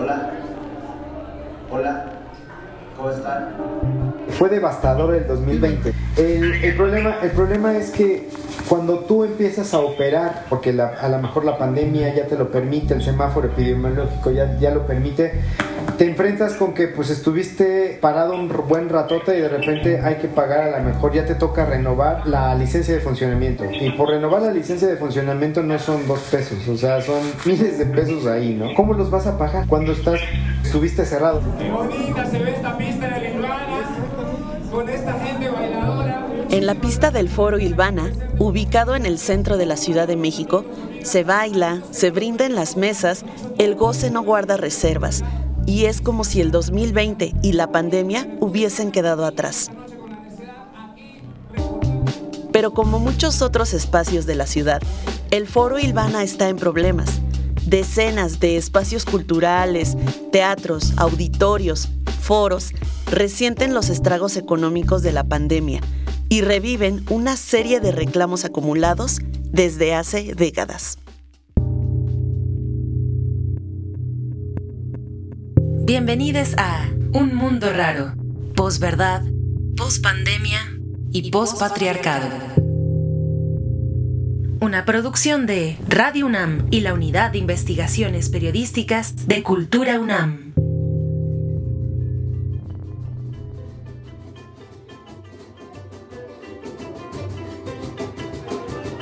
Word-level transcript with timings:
Hola. 0.00 0.30
Hola. 1.70 2.06
¿Cómo 2.96 3.10
están? 3.10 3.48
Fue 4.30 4.48
devastador 4.48 5.14
el 5.14 5.26
2020. 5.26 5.92
El, 6.16 6.74
problema, 6.76 7.16
el 7.22 7.30
problema 7.32 7.76
es 7.76 7.90
que 7.90 8.30
cuando 8.68 9.00
tú 9.00 9.24
empiezas 9.24 9.74
a 9.74 9.80
operar, 9.80 10.46
porque 10.48 10.70
a 10.80 11.08
lo 11.08 11.18
mejor 11.18 11.44
la 11.44 11.58
pandemia 11.58 12.14
ya 12.14 12.26
te 12.26 12.38
lo 12.38 12.50
permite, 12.50 12.94
el 12.94 13.02
semáforo 13.02 13.48
epidemiológico 13.48 14.30
ya, 14.30 14.56
ya 14.58 14.70
lo 14.70 14.86
permite, 14.86 15.40
te 15.96 16.06
enfrentas 16.08 16.54
con 16.54 16.74
que 16.74 16.88
pues 16.88 17.10
estuviste 17.10 17.98
parado 18.00 18.34
un 18.34 18.48
buen 18.68 18.88
ratote 18.88 19.38
y 19.38 19.40
de 19.40 19.48
repente 19.48 20.00
hay 20.00 20.16
que 20.16 20.28
pagar 20.28 20.74
a 20.74 20.78
lo 20.78 20.84
mejor 20.84 21.12
ya 21.12 21.24
te 21.24 21.34
toca 21.34 21.64
renovar 21.64 22.26
la 22.26 22.54
licencia 22.54 22.94
de 22.94 23.00
funcionamiento. 23.00 23.64
Y 23.70 23.90
por 23.90 24.08
renovar 24.08 24.42
la 24.42 24.52
licencia 24.52 24.88
de 24.88 24.96
funcionamiento 24.96 25.62
no 25.62 25.78
son 25.78 26.06
dos 26.06 26.20
pesos 26.30 26.66
o 26.68 26.76
sea 26.76 27.00
son 27.00 27.20
miles 27.44 27.78
de 27.78 27.86
pesos 27.86 28.26
ahí 28.26 28.54
no 28.54 28.74
cómo 28.74 28.94
los 28.94 29.10
vas 29.10 29.26
a 29.26 29.38
pagar 29.38 29.66
cuando 29.66 29.92
estás 29.92 30.20
estuviste 30.62 31.04
cerrado 31.04 31.40
qué 31.58 31.70
bonita 31.70 32.26
se 32.26 32.38
ve 32.38 32.50
esta 32.50 32.76
pista 32.76 33.08
de 33.08 33.34
con 34.74 34.88
esta 34.88 35.12
gente 35.12 35.48
bailadora. 35.48 36.26
En 36.50 36.66
la 36.66 36.74
pista 36.74 37.12
del 37.12 37.28
Foro 37.28 37.58
Ilvana, 37.58 38.10
ubicado 38.38 38.96
en 38.96 39.06
el 39.06 39.18
centro 39.18 39.56
de 39.56 39.66
la 39.66 39.76
Ciudad 39.76 40.08
de 40.08 40.16
México, 40.16 40.64
se 41.02 41.22
baila, 41.22 41.80
se 41.90 42.10
brinda 42.10 42.44
en 42.44 42.56
las 42.56 42.76
mesas, 42.76 43.24
el 43.58 43.76
goce 43.76 44.10
no 44.10 44.24
guarda 44.24 44.56
reservas, 44.56 45.22
y 45.66 45.86
es 45.86 46.00
como 46.00 46.24
si 46.24 46.40
el 46.40 46.50
2020 46.50 47.34
y 47.42 47.52
la 47.52 47.70
pandemia 47.72 48.28
hubiesen 48.40 48.90
quedado 48.90 49.24
atrás. 49.24 49.70
Pero 52.52 52.72
como 52.72 52.98
muchos 52.98 53.42
otros 53.42 53.74
espacios 53.74 54.26
de 54.26 54.36
la 54.36 54.46
ciudad, 54.46 54.80
el 55.30 55.48
Foro 55.48 55.78
Ilvana 55.78 56.22
está 56.22 56.48
en 56.48 56.56
problemas. 56.56 57.20
Decenas 57.66 58.38
de 58.40 58.56
espacios 58.56 59.04
culturales, 59.04 59.96
teatros, 60.30 60.92
auditorios, 60.96 61.88
foros 62.20 62.70
resienten 63.10 63.74
los 63.74 63.90
estragos 63.90 64.36
económicos 64.36 65.02
de 65.02 65.12
la 65.12 65.24
pandemia 65.24 65.80
y 66.28 66.42
reviven 66.42 67.04
una 67.10 67.36
serie 67.36 67.80
de 67.80 67.92
reclamos 67.92 68.44
acumulados 68.44 69.20
desde 69.50 69.94
hace 69.94 70.34
décadas. 70.34 70.98
Bienvenidos 75.86 76.54
a 76.56 76.88
Un 77.12 77.34
Mundo 77.34 77.70
Raro, 77.70 78.14
posverdad, 78.56 79.22
pospandemia 79.76 80.58
y 81.12 81.30
pospatriarcado. 81.30 82.26
Una 84.62 84.86
producción 84.86 85.44
de 85.44 85.76
Radio 85.86 86.24
UNAM 86.24 86.68
y 86.70 86.80
la 86.80 86.94
Unidad 86.94 87.32
de 87.32 87.38
Investigaciones 87.38 88.30
Periodísticas 88.30 89.28
de 89.28 89.42
Cultura 89.42 90.00
UNAM. 90.00 90.54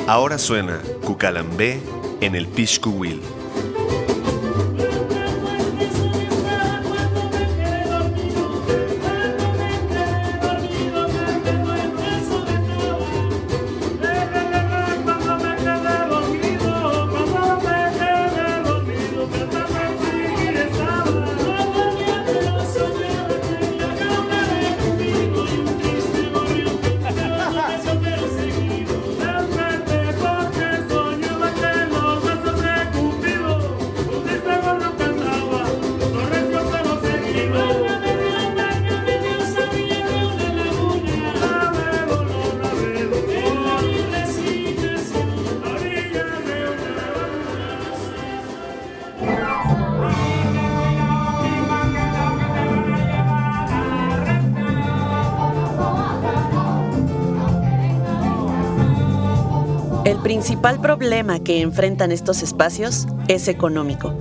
Ahora 0.09 0.37
suena 0.37 0.81
Cucalambé 1.05 1.79
en 2.21 2.35
el 2.35 2.49
Pishkuwil. 2.49 3.21
Principal 60.19 60.81
problema 60.81 61.39
que 61.39 61.61
enfrentan 61.61 62.13
estos 62.13 62.43
espacios 62.43 63.07
es 63.29 63.49
económico. 63.49 64.13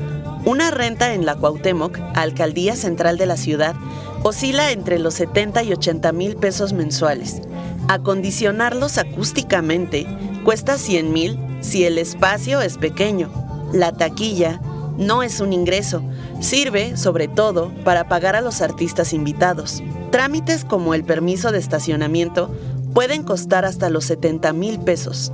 Una 0.45 0.71
renta 0.71 1.13
en 1.13 1.25
la 1.25 1.35
Cuauhtémoc, 1.35 1.99
alcaldía 2.15 2.75
central 2.75 3.17
de 3.17 3.25
la 3.25 3.37
ciudad, 3.37 3.75
oscila 4.23 4.71
entre 4.71 4.99
los 4.99 5.15
70 5.15 5.63
y 5.63 5.73
80 5.73 6.11
mil 6.13 6.35
pesos 6.35 6.73
mensuales. 6.73 7.41
Acondicionarlos 7.89 8.97
acústicamente 8.97 10.07
cuesta 10.43 10.77
100 10.77 11.11
mil 11.11 11.39
si 11.61 11.83
el 11.83 11.97
espacio 11.97 12.61
es 12.61 12.77
pequeño. 12.77 13.29
La 13.73 13.91
taquilla 13.91 14.61
no 14.97 15.23
es 15.23 15.41
un 15.41 15.51
ingreso, 15.51 16.03
sirve 16.39 16.95
sobre 16.95 17.27
todo 17.27 17.71
para 17.83 18.07
pagar 18.07 18.35
a 18.35 18.41
los 18.41 18.61
artistas 18.61 19.13
invitados. 19.13 19.83
Trámites 20.11 20.63
como 20.63 20.93
el 20.93 21.03
permiso 21.03 21.51
de 21.51 21.59
estacionamiento 21.59 22.49
pueden 22.93 23.23
costar 23.23 23.65
hasta 23.65 23.89
los 23.89 24.05
70 24.05 24.53
mil 24.53 24.79
pesos 24.79 25.31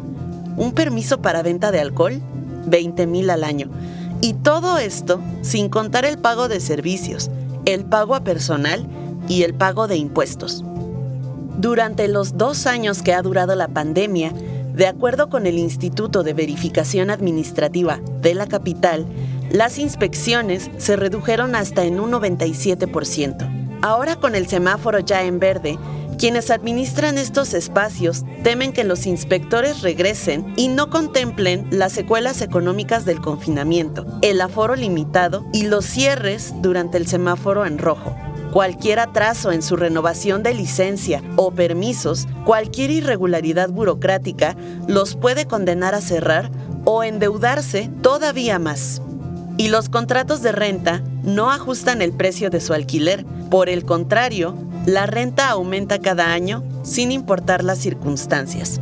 un 0.57 0.73
permiso 0.73 1.22
para 1.22 1.44
venta 1.44 1.72
de 1.72 1.79
alcohol, 1.79 2.22
20 2.66 3.07
mil 3.07 3.29
al 3.29 3.44
año. 3.44 3.69
Y 4.19 4.34
todo 4.34 4.78
esto 4.78 5.22
sin 5.41 5.69
contar 5.69 6.03
el 6.03 6.18
pago 6.18 6.47
de 6.47 6.59
servicios, 6.59 7.29
el 7.66 7.85
pago 7.85 8.16
a 8.16 8.23
personal 8.23 8.85
y 9.28 9.44
el 9.44 9.53
pago 9.53 9.88
de 9.88 9.97
impuestos. 9.97 10.63
Durante 11.57 12.07
los 12.07 12.38
dos 12.38 12.68
años 12.68 13.01
que 13.01 13.13
ha 13.13 13.22
durado 13.22 13.56
la 13.56 13.68
pandemia, 13.68 14.31
de 14.73 14.88
acuerdo 14.88 15.29
con 15.29 15.47
el 15.47 15.57
Instituto 15.57 16.23
de 16.23 16.34
Verificación 16.34 17.09
Administrativa 17.09 18.00
de 18.22 18.35
la 18.35 18.47
capital, 18.47 19.07
las 19.50 19.79
inspecciones 19.79 20.69
se 20.78 20.95
redujeron 20.95 21.56
hasta 21.56 21.84
en 21.85 22.00
un 22.00 22.12
97%. 22.12 23.79
Ahora 23.81 24.18
con 24.18 24.35
el 24.35 24.47
semáforo 24.47 25.00
ya 25.00 25.24
en 25.24 25.39
verde, 25.39 25.78
quienes 26.17 26.50
administran 26.50 27.17
estos 27.17 27.53
espacios 27.53 28.23
temen 28.44 28.73
que 28.73 28.83
los 28.83 29.05
inspectores 29.05 29.81
regresen 29.81 30.53
y 30.57 30.67
no 30.67 30.89
contemplen 30.89 31.67
las 31.69 31.94
secuelas 31.94 32.41
económicas 32.41 33.05
del 33.05 33.22
confinamiento, 33.22 34.05
el 34.22 34.41
aforo 34.41 34.75
limitado 34.75 35.45
y 35.53 35.63
los 35.63 35.85
cierres 35.85 36.53
durante 36.61 36.97
el 36.97 37.07
semáforo 37.07 37.66
en 37.66 37.77
rojo. 37.77 38.16
Cualquier 38.51 39.00
atraso 39.00 39.51
en 39.51 39.61
su 39.61 39.75
renovación 39.75 40.41
de 40.41 40.53
licencia 40.53 41.22
o 41.35 41.51
permisos, 41.51 42.27
cualquier 42.45 42.89
irregularidad 42.89 43.69
burocrática 43.69 44.56
los 44.88 45.16
puede 45.16 45.45
condenar 45.45 45.94
a 45.94 46.01
cerrar 46.01 46.50
o 46.85 47.03
endeudarse 47.03 47.91
todavía 48.01 48.57
más. 48.57 49.01
Y 49.57 49.67
los 49.67 49.89
contratos 49.89 50.41
de 50.41 50.51
renta 50.51 51.03
no 51.23 51.51
ajustan 51.51 52.01
el 52.01 52.13
precio 52.13 52.50
de 52.50 52.62
su 52.62 52.74
alquiler, 52.74 53.25
por 53.50 53.69
el 53.69 53.86
contrario, 53.86 54.56
la 54.88 55.06
renta 55.06 55.50
aumenta 55.50 56.00
cada 56.00 56.31
año 56.31 56.63
sin 56.81 57.12
importar 57.12 57.62
las 57.62 57.78
circunstancias. 57.78 58.80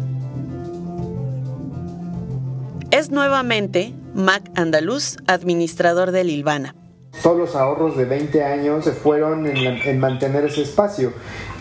Es 2.91 3.09
nuevamente 3.09 3.95
Mac 4.13 4.43
Andaluz, 4.53 5.17
administrador 5.25 6.11
de 6.11 6.23
Lilvana. 6.23 6.75
Todos 7.23 7.37
los 7.37 7.55
ahorros 7.55 7.97
de 7.97 8.05
20 8.05 8.43
años 8.43 8.85
se 8.85 8.91
fueron 8.91 9.47
en, 9.47 9.99
mantener 9.99 10.45
ese 10.45 10.61
espacio. 10.61 11.11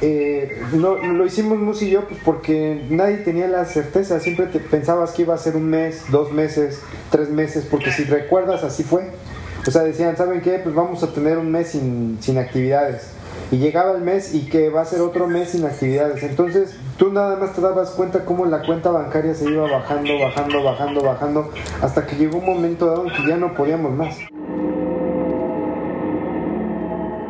Eh, 0.02 0.60
lo 0.74 1.24
hicimos 1.24 1.56
Mus 1.56 1.80
y 1.80 1.88
yo 1.88 2.06
pues 2.06 2.20
porque 2.22 2.84
nadie 2.90 3.16
tenía 3.18 3.48
la 3.48 3.64
certeza, 3.64 4.20
siempre 4.20 4.44
te 4.46 4.58
pensabas 4.60 5.12
que 5.12 5.22
iba 5.22 5.34
a 5.34 5.38
ser 5.38 5.56
un 5.56 5.70
mes, 5.70 6.04
dos 6.10 6.32
meses, 6.32 6.82
tres 7.10 7.30
meses, 7.30 7.66
porque 7.70 7.90
si 7.92 8.04
recuerdas 8.04 8.62
así 8.62 8.82
fue. 8.82 9.10
O 9.66 9.70
sea, 9.70 9.84
decían, 9.84 10.14
¿saben 10.18 10.42
qué? 10.42 10.58
Pues 10.58 10.74
vamos 10.74 11.02
a 11.02 11.14
tener 11.14 11.38
un 11.38 11.50
mes 11.50 11.68
sin 11.70 12.38
actividades 12.38 13.13
y 13.54 13.58
llegaba 13.58 13.92
el 13.92 14.02
mes 14.02 14.34
y 14.34 14.46
que 14.46 14.68
va 14.68 14.80
a 14.80 14.84
ser 14.84 15.00
otro 15.00 15.28
mes 15.28 15.50
sin 15.50 15.64
actividades. 15.64 16.24
Entonces 16.24 16.76
tú 16.98 17.12
nada 17.12 17.36
más 17.36 17.54
te 17.54 17.60
dabas 17.60 17.90
cuenta 17.90 18.24
cómo 18.24 18.46
la 18.46 18.62
cuenta 18.62 18.90
bancaria 18.90 19.32
se 19.32 19.48
iba 19.48 19.70
bajando, 19.70 20.18
bajando, 20.18 20.64
bajando, 20.64 21.02
bajando, 21.02 21.50
hasta 21.80 22.04
que 22.04 22.16
llegó 22.16 22.38
un 22.38 22.46
momento 22.46 22.86
dado 22.86 23.06
en 23.06 23.12
que 23.12 23.28
ya 23.28 23.36
no 23.36 23.54
podíamos 23.54 23.92
más. 23.92 24.16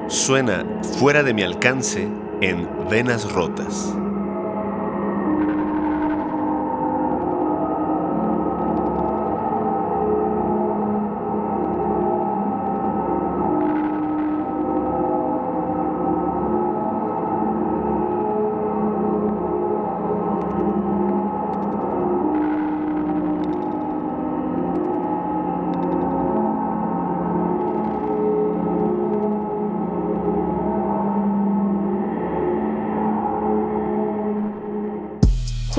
Suena 0.06 0.64
fuera 0.98 1.22
de 1.22 1.34
mi 1.34 1.42
alcance 1.42 2.08
en 2.40 2.68
Venas 2.88 3.30
Rotas. 3.30 3.94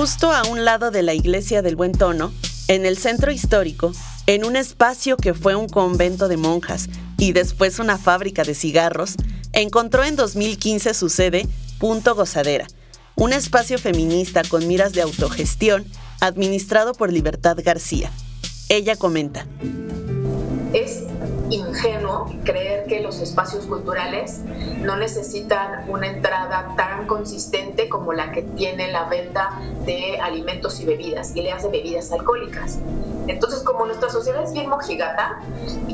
Justo 0.05 0.31
a 0.31 0.43
un 0.43 0.65
lado 0.65 0.91
de 0.91 1.01
la 1.01 1.15
iglesia 1.15 1.63
del 1.63 1.75
Buen 1.75 1.91
Tono, 1.91 2.31
en 2.67 2.85
el 2.85 2.95
centro 2.95 3.31
histórico, 3.31 3.91
en 4.27 4.45
un 4.45 4.55
espacio 4.55 5.17
que 5.17 5.33
fue 5.33 5.55
un 5.55 5.67
convento 5.67 6.27
de 6.27 6.37
monjas 6.37 6.89
y 7.17 7.31
después 7.31 7.79
una 7.79 7.97
fábrica 7.97 8.43
de 8.43 8.53
cigarros, 8.53 9.15
encontró 9.51 10.03
en 10.03 10.15
2015 10.15 10.93
su 10.93 11.09
sede 11.09 11.47
Punto 11.79 12.13
Gozadera, 12.13 12.67
un 13.15 13.33
espacio 13.33 13.79
feminista 13.79 14.43
con 14.43 14.67
miras 14.67 14.93
de 14.93 15.01
autogestión 15.01 15.83
administrado 16.21 16.93
por 16.93 17.11
Libertad 17.11 17.57
García. 17.65 18.11
Ella 18.69 18.95
comenta. 18.97 19.47
Ingenuo 21.49 22.31
creer 22.43 22.85
que 22.85 23.01
los 23.01 23.19
espacios 23.19 23.65
culturales 23.65 24.41
no 24.81 24.95
necesitan 24.95 25.89
una 25.89 26.07
entrada 26.07 26.73
tan 26.75 27.07
consistente 27.07 27.89
como 27.89 28.13
la 28.13 28.31
que 28.31 28.41
tiene 28.41 28.91
la 28.91 29.05
venta 29.05 29.59
de 29.85 30.19
alimentos 30.19 30.79
y 30.79 30.85
bebidas, 30.85 31.35
y 31.35 31.41
le 31.41 31.51
hace 31.51 31.69
bebidas 31.69 32.11
alcohólicas. 32.11 32.79
Entonces, 33.27 33.63
como 33.63 33.85
nuestra 33.85 34.09
sociedad 34.09 34.43
es 34.43 34.53
bien 34.53 34.69
mojigata, 34.69 35.41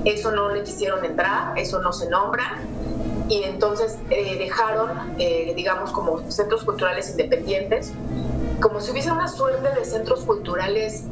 eso 0.06 0.31
no 0.31 0.50
le 0.50 0.63
quisieron 0.63 1.03
entrar, 1.06 1.57
eso 1.57 1.81
no 1.81 1.94
se 1.94 2.09
nombra, 2.09 2.59
y 3.30 3.44
entonces 3.44 3.98
eh, 4.09 4.38
dejaron, 4.38 5.15
eh, 5.18 5.53
digamos, 5.56 5.92
como 5.92 6.30
centros 6.30 6.65
culturales 6.65 7.09
independientes 7.09 7.94
como 8.62 8.80
si 8.80 8.92
hubiese 8.92 9.12
una 9.12 9.28
suerte 9.28 9.74
de 9.78 9.84
centros 9.84 10.24
culturales, 10.24 11.06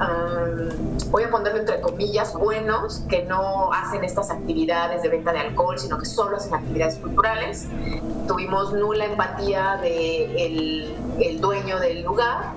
voy 1.10 1.24
a 1.24 1.30
ponerlo 1.30 1.60
entre 1.60 1.81
comillas, 1.81 2.34
buenos, 2.34 3.04
que 3.10 3.24
no 3.24 3.74
hacen 3.74 4.04
estas 4.04 4.30
actividades 4.30 5.01
de 5.01 5.10
venta 5.10 5.34
de 5.34 5.40
alcohol, 5.40 5.78
sino 5.78 5.98
que 5.98 6.06
solo 6.06 6.38
hacen 6.38 6.54
actividades 6.54 6.98
culturales. 6.98 7.68
Tuvimos 8.28 8.74
nula 8.74 9.06
empatía 9.06 9.80
del 9.81 10.96
de 11.18 11.28
el 11.28 11.42
dueño 11.42 11.80
del 11.80 12.04
lugar. 12.04 12.54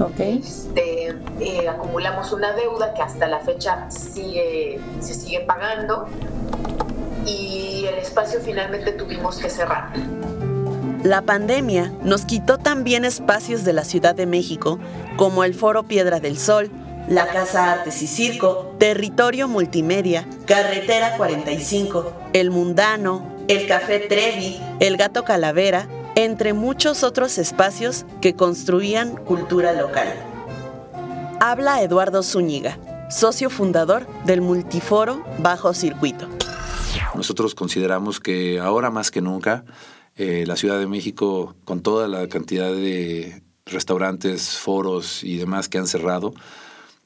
Okay. 0.00 0.38
Este, 0.38 1.16
eh, 1.40 1.68
acumulamos 1.68 2.32
una 2.32 2.52
deuda 2.52 2.94
que 2.94 3.02
hasta 3.02 3.26
la 3.26 3.40
fecha 3.40 3.90
sigue, 3.90 4.80
se 5.00 5.14
sigue 5.14 5.40
pagando 5.40 6.06
y 7.26 7.84
el 7.86 7.98
espacio 7.98 8.40
finalmente 8.40 8.92
tuvimos 8.92 9.38
que 9.38 9.50
cerrar. 9.50 9.92
La 11.08 11.22
pandemia 11.22 11.90
nos 12.02 12.26
quitó 12.26 12.58
también 12.58 13.06
espacios 13.06 13.64
de 13.64 13.72
la 13.72 13.84
Ciudad 13.84 14.14
de 14.14 14.26
México, 14.26 14.78
como 15.16 15.42
el 15.42 15.54
Foro 15.54 15.84
Piedra 15.84 16.20
del 16.20 16.36
Sol, 16.36 16.70
la 17.08 17.28
Casa 17.28 17.72
Artes 17.72 18.02
y 18.02 18.06
Circo, 18.06 18.76
Territorio 18.78 19.48
Multimedia, 19.48 20.28
Carretera 20.44 21.16
45, 21.16 22.12
El 22.34 22.50
Mundano, 22.50 23.26
el 23.48 23.66
Café 23.66 24.00
Trevi, 24.00 24.60
el 24.80 24.98
Gato 24.98 25.24
Calavera, 25.24 25.88
entre 26.14 26.52
muchos 26.52 27.02
otros 27.02 27.38
espacios 27.38 28.04
que 28.20 28.34
construían 28.34 29.16
cultura 29.16 29.72
local. 29.72 30.12
Habla 31.40 31.80
Eduardo 31.80 32.22
Zúñiga, 32.22 32.76
socio 33.08 33.48
fundador 33.48 34.06
del 34.26 34.42
Multiforo 34.42 35.24
Bajo 35.38 35.72
Circuito. 35.72 36.28
Nosotros 37.14 37.54
consideramos 37.54 38.20
que 38.20 38.60
ahora 38.60 38.90
más 38.90 39.10
que 39.10 39.22
nunca 39.22 39.64
eh, 40.18 40.44
la 40.46 40.56
Ciudad 40.56 40.80
de 40.80 40.88
México, 40.88 41.54
con 41.64 41.80
toda 41.80 42.08
la 42.08 42.28
cantidad 42.28 42.72
de 42.72 43.40
restaurantes, 43.66 44.58
foros 44.58 45.22
y 45.22 45.36
demás 45.36 45.68
que 45.68 45.78
han 45.78 45.86
cerrado, 45.86 46.34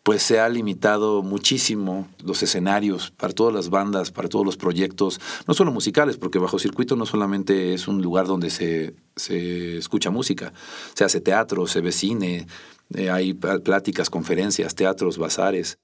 pues 0.02 0.22
se 0.22 0.40
ha 0.40 0.48
limitado 0.48 1.22
muchísimo 1.22 2.08
los 2.24 2.42
escenarios 2.42 3.10
para 3.10 3.34
todas 3.34 3.54
las 3.54 3.68
bandas, 3.68 4.10
para 4.10 4.28
todos 4.28 4.46
los 4.46 4.56
proyectos, 4.56 5.20
no 5.46 5.52
solo 5.52 5.70
musicales, 5.70 6.16
porque 6.16 6.38
Bajo 6.38 6.58
Circuito 6.58 6.96
no 6.96 7.04
solamente 7.04 7.74
es 7.74 7.86
un 7.86 8.00
lugar 8.00 8.26
donde 8.26 8.48
se, 8.48 8.94
se 9.14 9.76
escucha 9.76 10.10
música, 10.10 10.54
se 10.94 11.04
hace 11.04 11.20
teatro, 11.20 11.66
se 11.66 11.82
ve 11.82 11.92
cine, 11.92 12.46
eh, 12.94 13.10
hay 13.10 13.34
pláticas, 13.34 14.08
conferencias, 14.08 14.74
teatros, 14.74 15.18
bazares. 15.18 15.76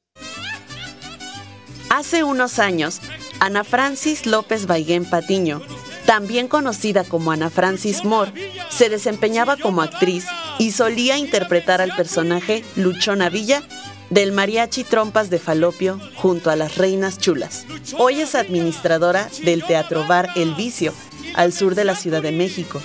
Hace 1.90 2.24
unos 2.24 2.58
años, 2.58 3.00
Ana 3.38 3.64
Francis 3.64 4.26
López 4.26 4.66
Baiguén 4.66 5.04
Patiño 5.04 5.60
también 6.08 6.48
conocida 6.48 7.04
como 7.04 7.32
Ana 7.32 7.50
Francis 7.50 8.02
Moore, 8.02 8.32
se 8.70 8.88
desempeñaba 8.88 9.58
como 9.58 9.82
actriz 9.82 10.24
y 10.58 10.72
solía 10.72 11.18
interpretar 11.18 11.82
al 11.82 11.94
personaje 11.94 12.64
Luchona 12.76 13.28
Villa 13.28 13.62
del 14.08 14.32
mariachi 14.32 14.84
Trompas 14.84 15.28
de 15.28 15.38
Falopio 15.38 16.00
junto 16.16 16.48
a 16.48 16.56
las 16.56 16.78
Reinas 16.78 17.18
Chulas. 17.18 17.66
Hoy 17.98 18.22
es 18.22 18.34
administradora 18.34 19.28
del 19.44 19.62
Teatro 19.62 20.06
Bar 20.06 20.30
El 20.34 20.54
Vicio, 20.54 20.94
al 21.34 21.52
sur 21.52 21.74
de 21.74 21.84
la 21.84 21.94
Ciudad 21.94 22.22
de 22.22 22.32
México, 22.32 22.80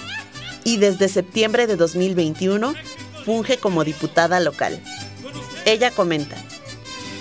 y 0.66 0.76
desde 0.76 1.08
septiembre 1.08 1.66
de 1.66 1.78
2021 1.78 2.74
funge 3.24 3.56
como 3.56 3.86
diputada 3.86 4.42
local. 4.42 4.84
Ella 5.64 5.92
comenta. 5.92 6.36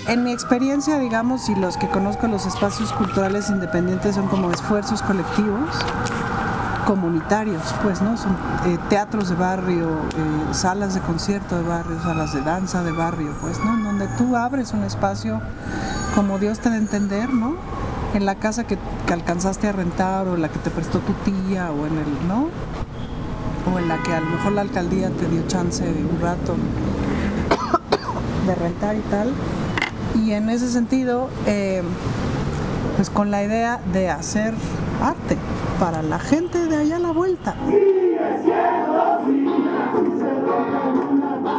En 0.09 0.25
mi 0.25 0.33
experiencia, 0.33 0.99
digamos, 0.99 1.49
y 1.49 1.55
los 1.55 1.77
que 1.77 1.89
conozco 1.89 2.27
los 2.27 2.45
espacios 2.45 2.93
culturales 2.93 3.49
independientes 3.51 4.17
son 4.17 4.27
como 4.27 4.51
esfuerzos 4.51 5.01
colectivos, 5.01 5.71
comunitarios, 6.87 7.63
pues, 7.85 8.03
¿no? 8.03 8.17
Son 8.17 8.37
eh, 8.67 8.79
teatros 8.89 9.29
de 9.29 9.37
barrio, 9.37 9.91
eh, 9.91 10.55
salas 10.55 10.95
de 10.95 11.01
concierto 11.01 11.57
de 11.57 11.63
barrio, 11.63 12.03
salas 12.03 12.33
de 12.35 12.41
danza 12.41 12.83
de 12.83 12.91
barrio, 12.91 13.33
pues, 13.41 13.61
¿no? 13.61 13.77
Donde 13.77 14.09
tú 14.19 14.35
abres 14.37 14.73
un 14.73 14.83
espacio 14.83 15.41
como 16.17 16.41
Dios 16.41 16.59
te 16.59 16.69
da 16.69 16.75
a 16.75 16.79
entender, 16.79 17.33
¿no? 17.33 17.55
En 18.13 18.27
la 18.27 18.35
casa 18.35 18.65
que, 18.65 18.79
que 19.07 19.13
alcanzaste 19.13 19.69
a 19.69 19.73
rentar 19.73 20.27
o 20.27 20.37
la 20.37 20.49
que 20.49 20.59
te 20.59 20.71
prestó 20.71 20.99
tu 20.99 21.13
tía 21.13 21.71
o 21.71 21.87
en 21.87 21.99
el, 21.99 22.29
¿no? 22.29 22.49
O 23.73 23.79
en 23.79 23.87
la 23.87 24.03
que 24.03 24.13
a 24.13 24.21
lo 24.21 24.31
mejor 24.31 24.53
la 24.53 24.63
alcaldía 24.63 25.11
te 25.11 25.29
dio 25.29 25.47
chance 25.47 25.85
un 25.85 26.21
rato 26.21 26.57
de 28.47 28.55
rentar 28.57 28.97
y 28.97 29.01
tal 29.03 29.33
y 30.15 30.33
en 30.33 30.49
ese 30.49 30.69
sentido, 30.71 31.29
eh, 31.47 31.83
pues 32.97 33.11
con 33.11 33.31
la 33.31 33.43
idea 33.43 33.81
de 33.93 34.11
hacer 34.11 34.55
arte 35.03 35.37
para 35.81 36.03
la 36.03 36.19
gente 36.19 36.67
de 36.67 36.77
allá 36.77 36.97
a 36.97 37.01
la 37.01 37.13
vuelta. 37.13 37.55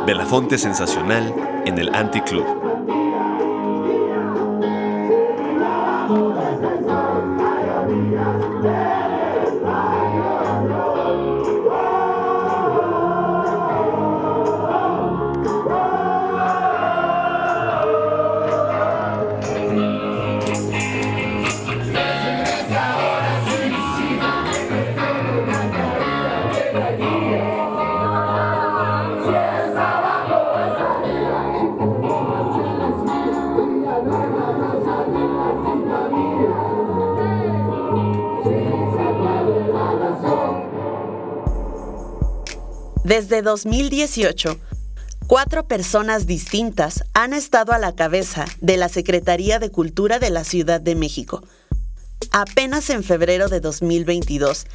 Belafonte 0.06 0.58
sensacional 0.58 1.34
en 1.66 1.78
el 1.78 1.94
Anticlub. 1.96 2.73
Desde 43.04 43.42
2018, 43.42 44.58
cuatro 45.28 45.68
personas 45.68 46.26
distintas 46.26 47.04
han 47.14 47.34
estado 47.34 47.74
a 47.74 47.78
la 47.78 47.94
cabeza 47.94 48.46
de 48.62 48.78
la 48.78 48.88
Secretaría 48.88 49.60
de 49.60 49.70
Cultura 49.70 50.20
de 50.20 50.30
la 50.30 50.46
Ciudad 50.46 50.80
de 50.80 50.96
México. 50.96 51.44
Apenas 52.32 52.90
en 52.90 53.04
febrero 53.04 53.50
de 53.50 53.60
2022, 53.60 54.68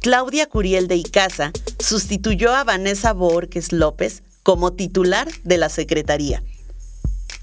Claudia 0.00 0.46
Curiel 0.46 0.88
de 0.88 0.96
Icaza 0.96 1.52
sustituyó 1.78 2.56
a 2.56 2.64
Vanessa 2.64 3.12
Borges 3.12 3.72
López 3.72 4.24
como 4.42 4.72
titular 4.72 5.28
de 5.44 5.56
la 5.56 5.68
Secretaría. 5.68 6.42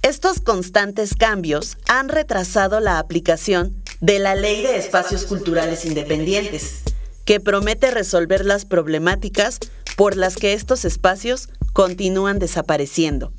Estos 0.01 0.41
constantes 0.41 1.15
cambios 1.15 1.77
han 1.87 2.09
retrasado 2.09 2.81
la 2.81 2.99
aplicación 2.99 3.81
de 4.01 4.19
la 4.19 4.35
Ley 4.35 4.61
de 4.61 4.75
Espacios 4.75 5.23
Culturales 5.23 5.85
Independientes, 5.85 6.82
que 7.25 7.39
promete 7.39 7.91
resolver 7.91 8.45
las 8.45 8.65
problemáticas 8.65 9.59
por 9.95 10.17
las 10.17 10.35
que 10.35 10.53
estos 10.53 10.85
espacios 10.85 11.49
continúan 11.73 12.39
desapareciendo. 12.39 13.33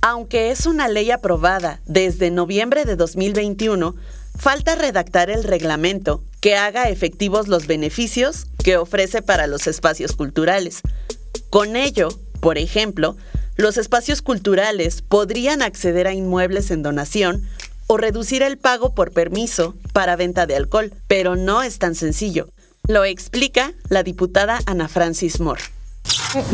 Aunque 0.00 0.50
es 0.50 0.66
una 0.66 0.88
ley 0.88 1.10
aprobada 1.10 1.80
desde 1.86 2.30
noviembre 2.30 2.84
de 2.84 2.96
2021, 2.96 3.96
falta 4.38 4.74
redactar 4.74 5.30
el 5.30 5.42
reglamento 5.42 6.22
que 6.40 6.56
haga 6.56 6.88
efectivos 6.90 7.48
los 7.48 7.66
beneficios 7.66 8.46
que 8.62 8.76
ofrece 8.76 9.22
para 9.22 9.46
los 9.46 9.66
espacios 9.66 10.12
culturales. 10.12 10.82
Con 11.50 11.76
ello, 11.76 12.08
por 12.40 12.58
ejemplo, 12.58 13.16
los 13.56 13.78
espacios 13.78 14.22
culturales 14.22 15.02
podrían 15.02 15.62
acceder 15.62 16.06
a 16.06 16.12
inmuebles 16.12 16.70
en 16.70 16.82
donación 16.82 17.42
o 17.86 17.96
reducir 17.96 18.42
el 18.42 18.58
pago 18.58 18.94
por 18.94 19.12
permiso 19.12 19.74
para 19.92 20.16
venta 20.16 20.46
de 20.46 20.56
alcohol, 20.56 20.92
pero 21.08 21.36
no 21.36 21.62
es 21.62 21.78
tan 21.78 21.94
sencillo. 21.94 22.48
Lo 22.88 23.04
explica 23.04 23.72
la 23.88 24.04
diputada 24.04 24.60
Ana 24.64 24.86
Francis 24.86 25.40
Moore. 25.40 25.60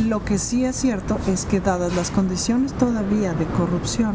Lo 0.06 0.24
que 0.24 0.38
sí 0.38 0.64
es 0.64 0.76
cierto 0.76 1.18
es 1.28 1.44
que 1.44 1.60
dadas 1.60 1.94
las 1.94 2.10
condiciones 2.10 2.72
todavía 2.72 3.34
de 3.34 3.44
corrupción, 3.44 4.14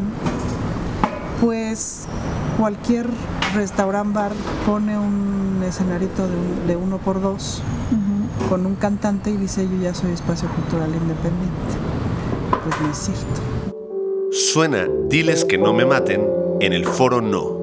pues 1.40 2.06
cualquier 2.58 3.06
restaurant 3.54 4.12
bar 4.12 4.32
pone 4.66 4.98
un 4.98 5.62
escenarito 5.64 6.26
de, 6.66 6.74
uno 6.74 6.98
por 6.98 7.20
dos 7.20 7.62
con 8.48 8.66
un 8.66 8.74
cantante 8.74 9.30
y 9.30 9.36
dice 9.36 9.68
yo 9.68 9.80
ya 9.80 9.94
soy 9.94 10.10
espacio 10.10 10.48
cultural 10.48 10.90
independiente. 10.90 11.54
Pues 12.64 12.80
no 12.80 12.90
es 12.90 12.98
cierto. 12.98 13.40
Suena 14.32 14.88
Diles 15.08 15.44
que 15.44 15.56
no 15.56 15.72
me 15.72 15.84
maten 15.84 16.26
en 16.60 16.72
el 16.72 16.84
foro 16.84 17.20
no. 17.20 17.57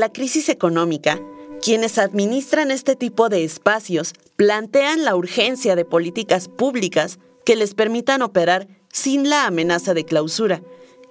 La 0.00 0.12
crisis 0.12 0.48
económica, 0.48 1.20
quienes 1.62 1.98
administran 1.98 2.70
este 2.70 2.96
tipo 2.96 3.28
de 3.28 3.44
espacios 3.44 4.14
plantean 4.36 5.04
la 5.04 5.14
urgencia 5.14 5.76
de 5.76 5.84
políticas 5.84 6.48
públicas 6.48 7.18
que 7.44 7.54
les 7.54 7.74
permitan 7.74 8.22
operar 8.22 8.66
sin 8.90 9.28
la 9.28 9.46
amenaza 9.46 9.92
de 9.92 10.04
clausura 10.04 10.62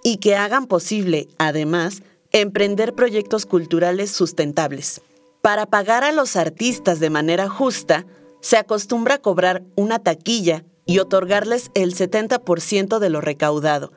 y 0.03 0.17
que 0.17 0.35
hagan 0.35 0.65
posible, 0.65 1.27
además, 1.37 2.01
emprender 2.31 2.95
proyectos 2.95 3.45
culturales 3.45 4.09
sustentables. 4.09 5.01
Para 5.41 5.67
pagar 5.67 6.03
a 6.03 6.11
los 6.11 6.35
artistas 6.35 6.99
de 6.99 7.11
manera 7.11 7.47
justa, 7.47 8.07
se 8.41 8.57
acostumbra 8.57 9.19
cobrar 9.19 9.63
una 9.75 9.99
taquilla 9.99 10.63
y 10.85 10.97
otorgarles 10.97 11.69
el 11.75 11.95
70% 11.95 12.97
de 12.97 13.09
lo 13.09 13.21
recaudado. 13.21 13.91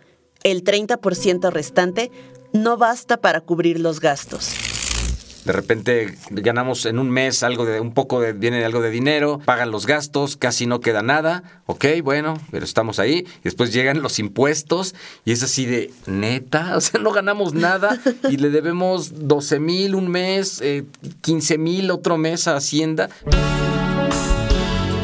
El 0.44 0.64
30% 0.64 1.50
restante 1.50 2.10
no 2.52 2.76
basta 2.76 3.16
para 3.16 3.40
cubrir 3.40 3.80
los 3.80 4.00
gastos. 4.00 4.61
De 5.44 5.52
repente 5.52 6.16
ganamos 6.30 6.86
en 6.86 6.98
un 6.98 7.10
mes 7.10 7.42
algo 7.42 7.64
de 7.64 7.80
un 7.80 7.92
poco 7.92 8.20
de 8.20 8.32
viene 8.32 8.64
algo 8.64 8.80
de 8.80 8.90
dinero, 8.90 9.40
pagan 9.44 9.70
los 9.70 9.86
gastos, 9.86 10.36
casi 10.36 10.66
no 10.66 10.80
queda 10.80 11.02
nada. 11.02 11.42
Ok, 11.66 11.86
bueno, 12.02 12.38
pero 12.50 12.64
estamos 12.64 12.98
ahí. 12.98 13.26
Después 13.42 13.72
llegan 13.72 14.02
los 14.02 14.18
impuestos 14.18 14.94
y 15.24 15.32
es 15.32 15.42
así 15.42 15.66
de 15.66 15.90
neta, 16.06 16.76
o 16.76 16.80
sea, 16.80 17.00
no 17.00 17.12
ganamos 17.12 17.54
nada 17.54 17.98
y 18.30 18.36
le 18.36 18.50
debemos 18.50 19.26
12 19.26 19.58
mil 19.58 19.94
un 19.94 20.08
mes, 20.08 20.60
eh, 20.60 20.84
15 21.22 21.58
mil 21.58 21.90
otro 21.90 22.18
mes 22.18 22.46
a 22.46 22.56
Hacienda. 22.56 23.08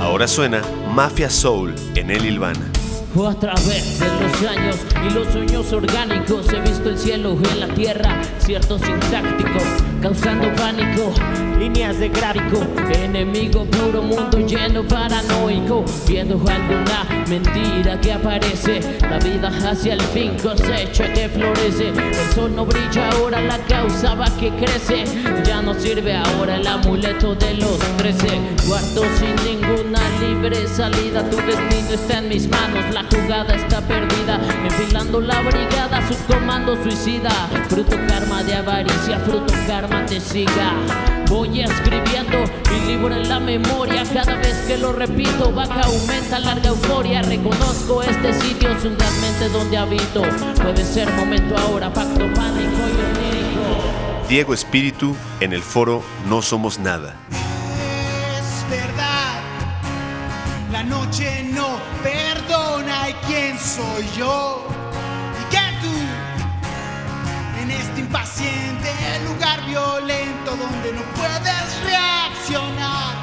Ahora 0.01 0.29
suena 0.29 0.63
Mafia 0.95 1.31
Soul 1.31 1.75
en 1.97 2.11
El 2.11 2.25
Ilvana. 2.25 2.78
A 3.17 3.35
través 3.35 3.99
de 3.99 4.07
los 4.07 4.43
años 4.43 4.77
y 5.05 5.13
los 5.13 5.29
sueños 5.29 5.73
orgánicos. 5.73 6.47
He 6.53 6.61
visto 6.61 6.89
el 6.89 6.99
cielo 6.99 7.37
en 7.53 7.61
la 7.61 7.69
tierra, 7.75 8.21
cierto 8.39 8.79
sintáctico, 8.79 9.59
causando 10.01 10.55
pánico, 10.55 11.13
líneas 11.59 11.99
de 11.99 12.11
gráfico, 12.11 12.61
enemigo 12.95 13.65
puro 13.65 14.03
mundo 14.03 14.39
lleno 14.39 14.87
paranoico, 14.87 15.85
viendo 16.07 16.35
alguna 16.49 17.25
mentira 17.29 18.01
que 18.01 18.13
aparece, 18.13 18.81
la 19.01 19.19
vida 19.19 19.51
hacia 19.69 19.95
el 19.95 20.01
fin 20.01 20.37
cosecha 20.41 21.13
que 21.13 21.29
florece, 21.29 21.89
el 21.89 22.35
sol 22.35 22.55
no 22.55 22.65
brilla 22.65 23.11
ahora, 23.11 23.41
la 23.41 23.59
causa 23.67 24.15
va 24.15 24.27
que 24.39 24.51
crece, 24.51 25.05
ya 25.45 25.61
no 25.61 25.75
sirve 25.75 26.17
ahora 26.17 26.57
el 26.57 26.67
amuleto 26.67 27.35
de 27.35 27.55
los 27.55 27.79
trece, 27.97 28.41
guardo 28.67 29.03
sin 29.19 29.35
ninguna 29.45 30.01
libre 30.21 30.67
salida, 30.69 31.29
tu 31.29 31.37
destino 31.37 31.91
está 31.91 32.19
en 32.19 32.29
mis 32.29 32.49
manos, 32.49 32.85
jugada 33.11 33.55
está 33.55 33.81
perdida, 33.81 34.41
enfilando 34.65 35.21
la 35.21 35.41
brigada, 35.43 36.01
su 36.09 36.17
comando 36.27 36.77
suicida, 36.83 37.31
fruto 37.69 37.97
karma 38.07 38.43
de 38.43 38.55
avaricia, 38.55 39.19
fruto 39.21 39.53
karma 39.67 40.05
te 40.07 40.21
siga. 40.21 40.73
Voy 41.29 41.61
escribiendo 41.61 42.39
mi 42.71 42.87
libro 42.87 43.15
en 43.15 43.29
la 43.29 43.39
memoria, 43.39 44.03
cada 44.13 44.37
vez 44.37 44.57
que 44.67 44.79
lo 44.79 44.93
repito, 44.93 45.53
baja, 45.53 45.83
aumenta 45.83 46.39
larga 46.39 46.71
euforia. 46.71 47.23
Reconozco 47.23 48.03
este 48.03 48.33
sitio 48.33 48.71
es 48.71 48.85
un 48.85 48.97
gran 48.97 49.21
mente 49.21 49.49
donde 49.51 49.77
habito. 49.77 50.23
Puede 50.63 50.85
ser 50.85 51.11
momento 51.13 51.57
ahora, 51.57 51.93
pacto, 51.93 52.21
pánico 52.35 52.79
y 52.79 53.19
onírico. 53.19 54.29
Diego 54.29 54.55
Espíritu 54.55 55.17
en 55.41 55.53
el 55.53 55.63
foro 55.63 56.03
No 56.29 56.43
Somos 56.43 56.79
Nada. 56.79 57.15
Es 57.31 58.71
verdad, 58.71 59.41
la 60.73 60.83
noche 60.83 61.45
no 61.53 61.79
quién 62.03 62.28
soy 63.79 64.07
yo. 64.17 64.67
Y 65.41 65.43
que 65.53 65.67
tú, 65.83 65.95
en 67.63 67.71
este 67.71 68.01
impaciente 68.01 68.91
lugar 69.25 69.65
violento 69.67 70.51
donde 70.65 70.93
no 70.93 71.03
puedes 71.19 71.67
reaccionar. 71.85 73.15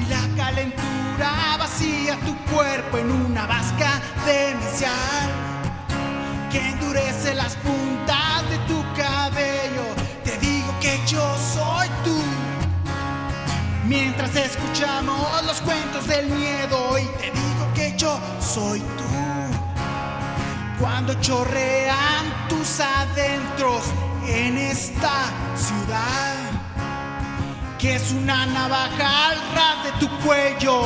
Y 0.00 0.06
la 0.14 0.24
calentura 0.42 1.56
vacía 1.58 2.16
tu 2.26 2.34
cuerpo 2.52 2.96
en 2.98 3.10
una 3.10 3.46
vasca 3.46 4.00
Chorrean 21.14 22.48
tus 22.48 22.80
adentros 22.80 23.84
en 24.26 24.58
esta 24.58 25.24
ciudad, 25.56 26.34
que 27.78 27.96
es 27.96 28.12
una 28.12 28.44
navaja 28.46 29.30
al 29.30 29.38
ras 29.54 29.84
de 29.84 30.06
tu 30.06 30.18
cuello. 30.18 30.82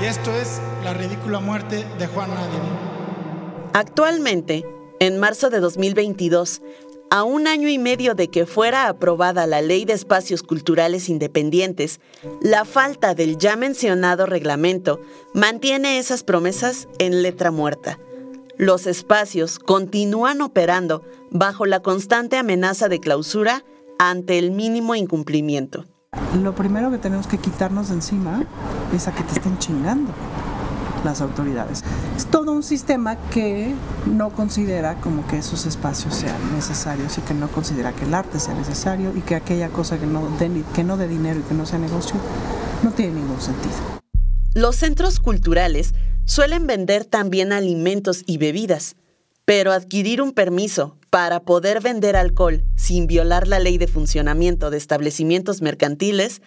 Y 0.00 0.04
esto 0.06 0.34
es 0.34 0.60
la 0.82 0.92
ridícula 0.94 1.38
muerte 1.38 1.84
de 1.98 2.06
Juan 2.08 2.30
Nadie. 2.30 2.89
Actualmente, 3.72 4.66
en 4.98 5.18
marzo 5.18 5.48
de 5.48 5.60
2022, 5.60 6.60
a 7.10 7.22
un 7.22 7.46
año 7.46 7.68
y 7.68 7.78
medio 7.78 8.14
de 8.14 8.28
que 8.28 8.44
fuera 8.44 8.88
aprobada 8.88 9.46
la 9.46 9.62
Ley 9.62 9.84
de 9.84 9.92
Espacios 9.92 10.42
Culturales 10.42 11.08
Independientes, 11.08 12.00
la 12.40 12.64
falta 12.64 13.14
del 13.14 13.38
ya 13.38 13.54
mencionado 13.54 14.26
reglamento 14.26 15.00
mantiene 15.34 15.98
esas 15.98 16.24
promesas 16.24 16.88
en 16.98 17.22
letra 17.22 17.52
muerta. 17.52 17.98
Los 18.56 18.88
espacios 18.88 19.60
continúan 19.60 20.40
operando 20.40 21.04
bajo 21.30 21.64
la 21.64 21.80
constante 21.80 22.38
amenaza 22.38 22.88
de 22.88 22.98
clausura 22.98 23.64
ante 24.00 24.38
el 24.38 24.50
mínimo 24.50 24.96
incumplimiento. 24.96 25.84
Lo 26.42 26.56
primero 26.56 26.90
que 26.90 26.98
tenemos 26.98 27.28
que 27.28 27.38
quitarnos 27.38 27.88
de 27.88 27.94
encima 27.94 28.44
es 28.92 29.06
a 29.06 29.14
que 29.14 29.22
te 29.22 29.32
estén 29.32 29.58
chingando 29.58 30.12
las 31.04 31.20
autoridades. 31.20 31.84
Es 32.16 32.26
todo 32.26 32.52
un 32.52 32.62
sistema 32.62 33.16
que 33.30 33.74
no 34.06 34.30
considera 34.30 35.00
como 35.00 35.26
que 35.26 35.38
esos 35.38 35.66
espacios 35.66 36.14
sean 36.14 36.54
necesarios 36.54 37.18
y 37.18 37.20
que 37.22 37.34
no 37.34 37.48
considera 37.48 37.92
que 37.92 38.04
el 38.04 38.14
arte 38.14 38.40
sea 38.40 38.54
necesario 38.54 39.12
y 39.16 39.20
que 39.20 39.34
aquella 39.34 39.68
cosa 39.68 39.98
que 39.98 40.06
no 40.06 40.28
dé, 40.38 40.50
que 40.74 40.84
no 40.84 40.96
dé 40.96 41.08
dinero 41.08 41.40
y 41.40 41.42
que 41.42 41.54
no 41.54 41.66
sea 41.66 41.78
negocio 41.78 42.16
no 42.82 42.92
tiene 42.92 43.14
ningún 43.14 43.40
sentido. 43.40 43.74
Los 44.54 44.76
centros 44.76 45.20
culturales 45.20 45.94
suelen 46.24 46.66
vender 46.66 47.04
también 47.04 47.52
alimentos 47.52 48.22
y 48.26 48.38
bebidas, 48.38 48.96
pero 49.44 49.72
adquirir 49.72 50.22
un 50.22 50.32
permiso 50.32 50.96
para 51.10 51.40
poder 51.40 51.80
vender 51.80 52.16
alcohol 52.16 52.62
sin 52.76 53.06
violar 53.06 53.48
la 53.48 53.58
ley 53.58 53.78
de 53.78 53.88
funcionamiento 53.88 54.70
de 54.70 54.78
establecimientos 54.78 55.60
mercantiles 55.60 56.40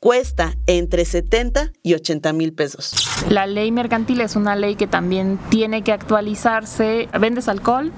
cuesta 0.00 0.54
entre 0.66 1.04
70 1.04 1.72
y 1.82 1.94
80 1.94 2.32
mil 2.32 2.54
pesos. 2.54 2.92
La 3.28 3.46
ley 3.46 3.70
mercantil 3.70 4.22
es 4.22 4.34
una 4.34 4.56
ley 4.56 4.74
que 4.74 4.86
también 4.86 5.38
tiene 5.50 5.82
que 5.82 5.92
actualizarse. 5.92 7.08
¿Vendes 7.20 7.48
alcohol? 7.48 7.92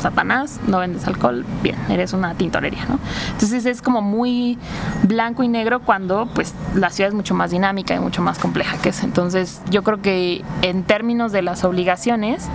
Satanás, 0.00 0.60
no 0.66 0.78
vendes 0.78 1.06
alcohol, 1.06 1.44
bien, 1.62 1.76
eres 1.90 2.14
una 2.14 2.34
tintorería, 2.34 2.86
¿no? 2.86 2.98
Entonces 3.32 3.66
es 3.66 3.82
como 3.82 4.00
muy 4.00 4.58
blanco 5.02 5.42
y 5.42 5.48
negro 5.48 5.80
cuando 5.80 6.26
pues 6.34 6.54
la 6.74 6.88
ciudad 6.88 7.08
es 7.08 7.14
mucho 7.14 7.34
más 7.34 7.50
dinámica 7.50 7.94
y 7.94 8.00
mucho 8.00 8.22
más 8.22 8.38
compleja 8.38 8.78
que 8.78 8.88
es. 8.88 9.02
Entonces 9.04 9.60
yo 9.70 9.82
creo 9.82 10.00
que 10.00 10.42
en 10.62 10.84
términos 10.84 11.32
de 11.32 11.42
las 11.42 11.64
obligaciones, 11.64 12.48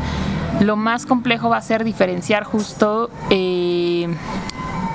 lo 0.60 0.76
más 0.76 1.06
complejo 1.06 1.50
va 1.50 1.58
a 1.58 1.62
ser 1.62 1.84
diferenciar 1.84 2.44
justo 2.46 3.12
eh, 3.30 4.08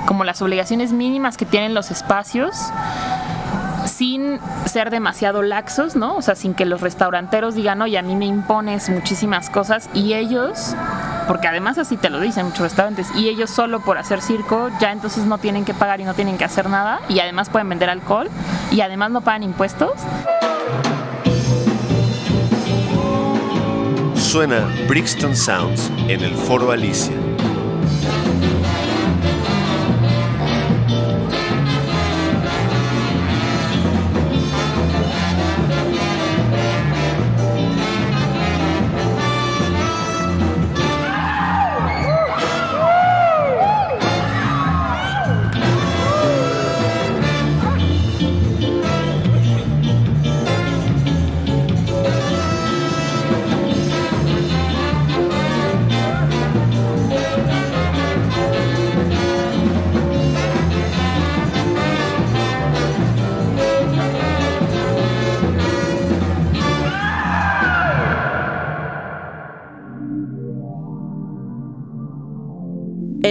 como 0.07 0.25
las 0.25 0.43
obligaciones 0.43 0.93
mínimas 0.93 1.37
que 1.37 1.47
tienen 1.47 1.73
los 1.73 1.93
espacios 1.93 2.57
sin 4.01 4.41
ser 4.65 4.89
demasiado 4.89 5.43
laxos, 5.43 5.95
¿no? 5.95 6.17
O 6.17 6.23
sea, 6.23 6.35
sin 6.35 6.55
que 6.55 6.65
los 6.65 6.81
restauranteros 6.81 7.55
digan, 7.55 7.83
oye, 7.83 7.99
a 7.99 8.03
mí 8.03 8.17
me 8.17 8.25
impones 8.25 8.89
muchísimas 8.89 9.51
cosas 9.51 9.91
y 9.93 10.15
ellos, 10.15 10.75
porque 11.29 11.49
además 11.49 11.77
así 11.77 11.99
te 11.99 12.09
lo 12.09 12.19
dicen 12.19 12.47
muchos 12.47 12.63
restaurantes, 12.63 13.09
y 13.15 13.29
ellos 13.29 13.51
solo 13.51 13.81
por 13.81 13.99
hacer 13.99 14.23
circo 14.23 14.71
ya 14.81 14.91
entonces 14.91 15.27
no 15.27 15.37
tienen 15.37 15.67
que 15.67 15.75
pagar 15.75 16.01
y 16.01 16.05
no 16.05 16.15
tienen 16.15 16.39
que 16.39 16.47
hacer 16.47 16.71
nada 16.71 17.03
y 17.11 17.21
además 17.21 17.51
pueden 17.51 17.69
vender 17.69 17.91
alcohol 17.91 18.31
y 18.71 18.81
además 18.81 19.11
no 19.11 19.21
pagan 19.21 19.43
impuestos. 19.43 19.93
Suena 24.15 24.67
Brixton 24.89 25.37
Sounds 25.37 25.93
en 26.09 26.23
el 26.23 26.33
Foro 26.33 26.73
Alicia. 26.73 27.30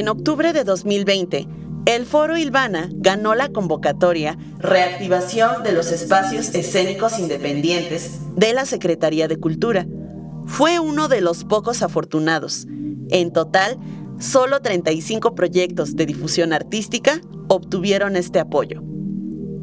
En 0.10 0.18
octubre 0.18 0.54
de 0.54 0.64
2020, 0.64 1.48
el 1.86 2.08
Foro 2.08 2.36
Ilvana 2.36 2.90
ganó 2.94 3.36
la 3.36 3.50
convocatoria 3.50 4.40
Reactivación 4.58 5.62
de 5.62 5.72
los 5.72 5.92
Espacios 5.92 6.56
Escénicos 6.56 7.20
Independientes 7.20 8.18
de 8.36 8.54
la 8.54 8.66
Secretaría 8.66 9.28
de 9.28 9.38
Cultura. 9.38 9.86
Fue 10.48 10.80
uno 10.80 11.10
de 11.10 11.22
los 11.22 11.44
pocos 11.44 11.84
afortunados. 11.84 12.66
En 13.12 13.32
total, 13.32 13.78
solo 14.20 14.64
35 14.64 15.36
proyectos 15.36 15.96
de 15.96 16.08
difusión 16.08 16.54
artística 16.54 17.22
obtuvieron 17.48 18.16
este 18.16 18.40
apoyo. 18.40 18.82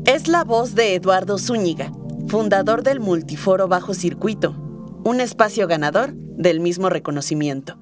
Es 0.05 0.29
la 0.29 0.45
voz 0.45 0.77
de 0.77 0.95
Eduardo 0.95 1.39
Zúñiga, 1.39 1.91
fundador 2.29 2.85
del 2.85 3.01
Multiforo 3.01 3.67
Bajo 3.67 3.95
Circuito, 3.95 4.55
un 5.03 5.21
espacio 5.21 5.67
ganador 5.67 6.15
del 6.15 6.61
mismo 6.61 6.89
reconocimiento. 6.89 7.81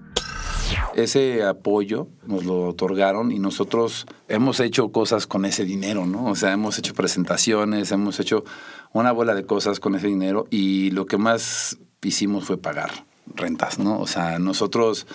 Ese 0.94 1.42
apoyo 1.42 2.08
nos 2.26 2.44
lo 2.44 2.68
otorgaron 2.68 3.32
y 3.32 3.38
nosotros 3.38 4.06
hemos 4.28 4.60
hecho 4.60 4.90
cosas 4.90 5.26
con 5.26 5.44
ese 5.44 5.64
dinero, 5.64 6.06
¿no? 6.06 6.26
O 6.26 6.36
sea, 6.36 6.52
hemos 6.52 6.78
hecho 6.78 6.94
presentaciones, 6.94 7.90
hemos 7.90 8.20
hecho 8.20 8.44
una 8.92 9.12
bola 9.12 9.34
de 9.34 9.44
cosas 9.44 9.80
con 9.80 9.94
ese 9.94 10.06
dinero 10.06 10.46
y 10.50 10.90
lo 10.92 11.06
que 11.06 11.18
más 11.18 11.78
hicimos 12.02 12.44
fue 12.44 12.58
pagar 12.58 13.04
rentas, 13.34 13.78
¿no? 13.78 13.98
O 13.98 14.06
sea, 14.06 14.38
nosotros 14.38 15.06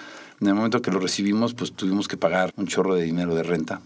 en 0.41 0.47
el 0.47 0.53
momento 0.53 0.81
que 0.81 0.91
lo 0.91 0.99
recibimos, 0.99 1.53
pues 1.53 1.73
tuvimos 1.73 2.07
que 2.07 2.17
pagar 2.17 2.53
un 2.57 2.67
chorro 2.67 2.95
de 2.95 3.03
dinero 3.03 3.35
de 3.35 3.43
renta 3.43 3.81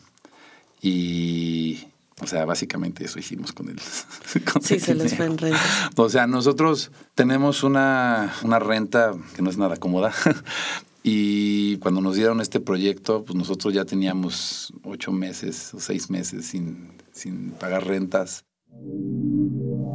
y 0.81 1.87
o 2.21 2.27
sea, 2.27 2.45
básicamente 2.45 3.03
eso 3.05 3.19
hicimos 3.19 3.51
con 3.51 3.69
él. 3.69 3.79
sí, 4.61 4.79
se 4.79 4.95
les 4.95 5.15
fue 5.15 5.25
en 5.25 5.37
renta. 5.37 5.59
O 5.95 6.09
sea, 6.09 6.25
nosotros 6.27 6.91
tenemos 7.15 7.63
una, 7.63 8.33
una 8.43 8.59
renta 8.59 9.13
que 9.35 9.41
no 9.41 9.49
es 9.49 9.57
nada 9.57 9.77
cómoda. 9.77 10.13
y 11.03 11.77
cuando 11.79 11.99
nos 11.99 12.15
dieron 12.15 12.39
este 12.39 12.61
proyecto, 12.61 13.25
pues 13.25 13.35
nosotros 13.35 13.73
ya 13.73 13.83
teníamos 13.83 14.73
ocho 14.83 15.11
meses 15.11 15.73
o 15.73 15.79
seis 15.81 16.09
meses 16.09 16.45
sin, 16.45 16.93
sin 17.11 17.51
pagar 17.51 17.85
rentas. 17.85 18.45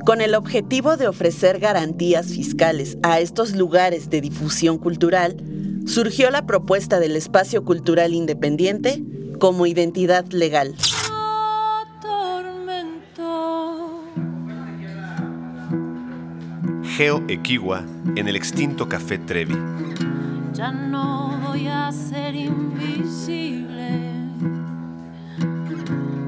Con 0.04 0.20
el 0.20 0.34
objetivo 0.34 0.98
de 0.98 1.08
ofrecer 1.08 1.58
garantías 1.60 2.26
fiscales 2.26 2.98
a 3.02 3.20
estos 3.20 3.56
lugares 3.56 4.10
de 4.10 4.20
difusión 4.20 4.76
cultural, 4.76 5.42
surgió 5.86 6.30
la 6.30 6.44
propuesta 6.46 7.00
del 7.00 7.16
espacio 7.16 7.64
cultural 7.64 8.12
independiente 8.12 9.02
como 9.38 9.66
identidad 9.66 10.26
legal. 10.26 10.76
Geo 16.96 17.24
Equiwa 17.28 17.84
en 18.16 18.28
el 18.28 18.36
extinto 18.36 18.88
Café 18.88 19.18
Trevi. 19.18 19.56
Ya 20.58 20.72
no 20.72 21.38
voy 21.46 21.68
a 21.68 21.92
ser 21.92 22.34
invisible 22.34 23.92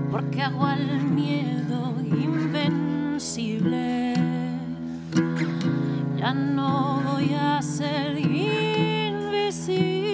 porque 0.09 0.41
hago 0.41 0.65
al 0.67 1.03
miedo 1.03 1.97
invencible. 2.05 3.35
Ya 6.17 6.33
no 6.33 7.03
voy 7.11 7.35
a 7.35 7.61
ser 7.61 8.17
invisible 8.21 10.10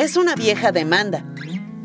Es 0.00 0.16
una 0.16 0.34
vieja 0.34 0.72
demanda. 0.72 1.22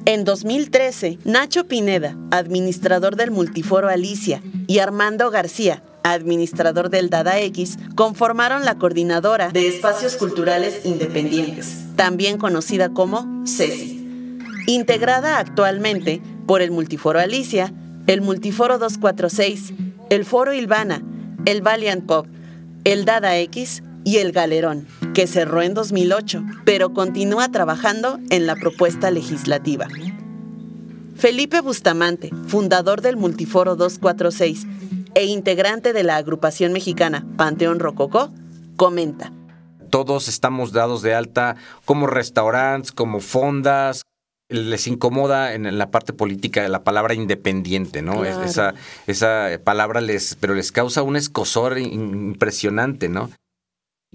En 0.05 0.23
2013, 0.23 1.19
Nacho 1.25 1.67
Pineda, 1.67 2.17
administrador 2.31 3.17
del 3.17 3.29
Multiforo 3.29 3.89
Alicia, 3.89 4.41
y 4.67 4.79
Armando 4.79 5.29
García, 5.31 5.83
administrador 6.01 6.89
del 6.89 7.09
Dada 7.09 7.37
X, 7.41 7.77
conformaron 7.95 8.63
la 8.63 8.75
Coordinadora 8.75 9.49
de 9.49 9.67
Espacios 9.67 10.15
Culturales 10.15 10.85
Independientes, 10.85 11.75
también 11.97 12.37
conocida 12.37 12.87
como 12.87 13.45
CECI, 13.45 14.39
integrada 14.67 15.37
actualmente 15.37 16.21
por 16.47 16.61
el 16.61 16.71
Multiforo 16.71 17.19
Alicia, 17.19 17.73
el 18.07 18.21
Multiforo 18.21 18.77
246, 18.77 19.73
el 20.09 20.23
Foro 20.23 20.53
Ilvana, 20.53 21.03
el 21.43 21.61
Valiant 21.61 22.05
Pop, 22.05 22.27
el 22.85 23.03
Dada 23.03 23.37
X 23.39 23.83
y 24.05 24.19
el 24.19 24.31
Galerón, 24.31 24.87
que 25.15 25.27
cerró 25.27 25.61
en 25.61 25.73
2008, 25.73 26.43
pero 26.65 26.93
continúa 26.93 27.49
trabajando 27.49 28.19
en 28.29 28.45
la 28.45 28.55
propuesta 28.55 29.11
legislativa. 29.11 29.87
Felipe 31.15 31.61
Bustamante, 31.61 32.31
fundador 32.47 33.01
del 33.01 33.15
Multiforo 33.15 33.77
246 33.77 34.67
e 35.15 35.23
integrante 35.23 35.93
de 35.93 36.03
la 36.03 36.17
agrupación 36.17 36.73
mexicana 36.73 37.25
Panteón 37.37 37.79
Rococó, 37.79 38.29
comenta. 38.75 39.31
Todos 39.89 40.27
estamos 40.27 40.73
dados 40.73 41.01
de 41.01 41.15
alta 41.15 41.55
como 41.85 42.07
restaurantes, 42.07 42.91
como 42.91 43.21
fondas. 43.21 44.01
Les 44.49 44.85
incomoda 44.85 45.53
en 45.53 45.77
la 45.77 45.91
parte 45.91 46.11
política 46.11 46.67
la 46.67 46.83
palabra 46.83 47.13
independiente, 47.13 48.01
¿no? 48.01 48.19
Claro. 48.19 48.43
Esa, 48.43 48.73
esa 49.07 49.47
palabra 49.63 50.01
les, 50.01 50.35
pero 50.35 50.53
les 50.53 50.73
causa 50.73 51.03
un 51.03 51.15
escosor 51.15 51.79
impresionante, 51.79 53.07
¿no? 53.07 53.29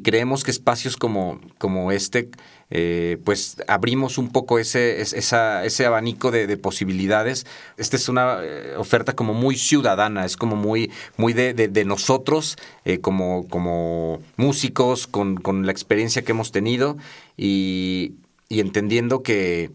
Creemos 0.02 0.44
que 0.44 0.50
espacios 0.50 0.96
como, 0.96 1.40
como 1.58 1.92
este, 1.92 2.28
eh, 2.70 3.18
pues 3.24 3.56
abrimos 3.66 4.18
un 4.18 4.30
poco 4.30 4.58
ese, 4.58 5.00
es- 5.00 5.12
esa- 5.12 5.64
ese 5.64 5.86
abanico 5.86 6.30
de, 6.30 6.46
de 6.46 6.56
posibilidades. 6.56 7.46
Esta 7.76 7.96
es 7.96 8.08
una 8.08 8.38
eh, 8.42 8.74
oferta 8.76 9.14
como 9.14 9.34
muy 9.34 9.56
ciudadana, 9.56 10.24
es 10.24 10.36
como 10.36 10.56
muy, 10.56 10.90
muy 11.16 11.32
de, 11.32 11.52
nosotros, 11.84 12.56
eh, 12.84 12.98
como, 13.00 13.48
como 13.48 14.20
músicos, 14.36 15.06
con, 15.06 15.36
con 15.36 15.66
la 15.66 15.72
experiencia 15.72 16.22
que 16.22 16.32
hemos 16.32 16.52
tenido 16.52 16.96
y, 17.36 18.12
y 18.48 18.60
entendiendo 18.60 19.22
que 19.22 19.70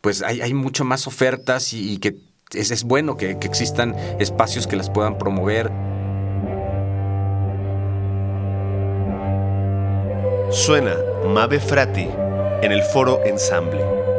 pues 0.00 0.22
hay, 0.22 0.40
hay 0.40 0.54
mucho 0.54 0.84
más 0.84 1.06
ofertas 1.06 1.72
y, 1.72 1.92
y 1.92 1.98
que 1.98 2.16
es, 2.52 2.70
es 2.70 2.82
bueno 2.84 3.16
que, 3.16 3.38
que 3.38 3.46
existan 3.46 3.94
espacios 4.18 4.66
que 4.66 4.76
las 4.76 4.90
puedan 4.90 5.18
promover. 5.18 5.70
Suena 10.52 10.96
Mabe 11.28 11.60
Frati 11.60 12.08
en 12.60 12.72
el 12.72 12.82
foro 12.82 13.20
Ensamble. 13.24 14.09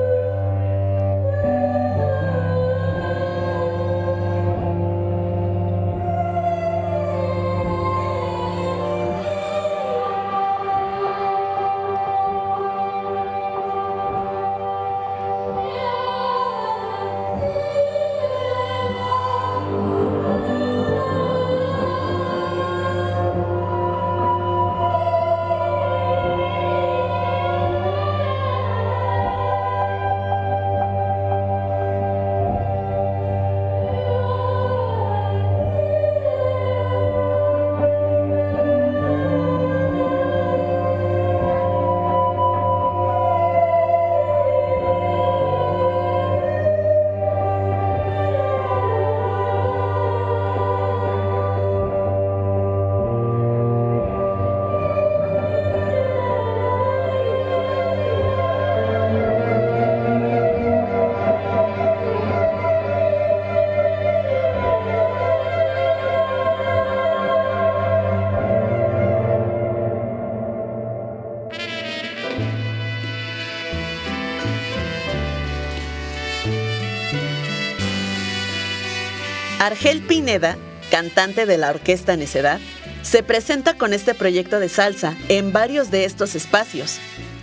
Argel 79.66 80.02
Pineda, 80.02 80.58
cantante 80.90 81.46
de 81.46 81.60
la 81.60 81.70
orquesta 81.70 82.16
Necedad, 82.18 82.60
se 83.04 83.22
presenta 83.22 83.78
con 83.78 83.94
este 83.94 84.16
proyecto 84.16 84.60
de 84.60 84.70
salsa 84.70 85.16
en 85.30 85.54
varios 85.54 85.92
de 85.92 86.06
estos 86.06 86.34
espacios. 86.34 86.98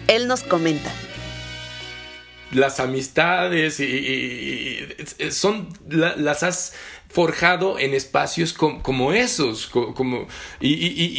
Él 0.09 0.27
nos 0.27 0.43
comenta. 0.43 0.91
las 2.51 2.81
amistades 2.81 3.79
y, 3.79 4.79
son 5.31 5.69
la- 5.87 6.17
las 6.17 6.43
has 6.43 6.73
forjado 7.11 7.79
en 7.79 7.93
espacios 7.93 8.55
com- 8.55 8.81
como 8.81 9.13
esos 9.13 9.67
co- 9.67 9.93
como 9.93 10.27
y- 10.59 10.73